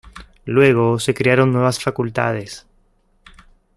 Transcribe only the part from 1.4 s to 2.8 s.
nuevas facultades.